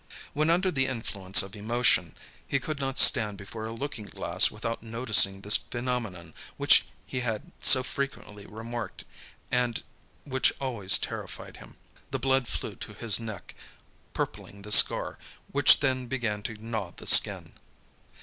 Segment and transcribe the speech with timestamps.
[0.33, 2.15] When under the influence of emotion,
[2.47, 7.51] he could not stand before a looking glass without noticing this phenomenon which he had
[7.59, 9.03] so frequently remarked
[9.51, 9.83] and
[10.23, 11.75] which always terrified him;
[12.09, 13.53] the blood flew to his neck,
[14.15, 15.19] purpling the scar,
[15.51, 17.53] which then began to gnaw the skin.